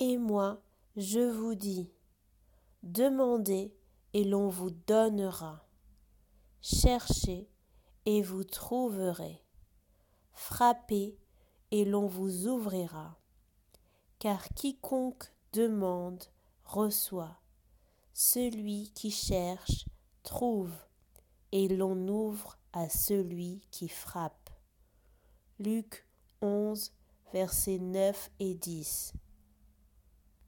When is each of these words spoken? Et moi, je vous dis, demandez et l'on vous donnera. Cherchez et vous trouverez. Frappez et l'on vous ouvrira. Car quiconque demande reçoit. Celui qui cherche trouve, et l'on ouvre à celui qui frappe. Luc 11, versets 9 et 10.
Et 0.00 0.16
moi, 0.16 0.62
je 0.96 1.20
vous 1.20 1.56
dis, 1.56 1.90
demandez 2.82 3.74
et 4.12 4.22
l'on 4.22 4.48
vous 4.48 4.70
donnera. 4.70 5.66
Cherchez 6.60 7.48
et 8.06 8.22
vous 8.22 8.44
trouverez. 8.44 9.42
Frappez 10.32 11.18
et 11.72 11.84
l'on 11.84 12.06
vous 12.06 12.46
ouvrira. 12.46 13.18
Car 14.20 14.48
quiconque 14.50 15.32
demande 15.52 16.22
reçoit. 16.64 17.40
Celui 18.14 18.92
qui 18.92 19.10
cherche 19.10 19.86
trouve, 20.22 20.74
et 21.52 21.68
l'on 21.68 22.06
ouvre 22.08 22.58
à 22.72 22.88
celui 22.88 23.66
qui 23.70 23.88
frappe. 23.88 24.50
Luc 25.58 26.06
11, 26.40 26.92
versets 27.32 27.78
9 27.78 28.30
et 28.38 28.54
10. 28.54 29.14